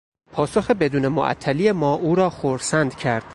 [0.31, 3.23] پاسخ بدون معطلی ما او را خرسند کرد.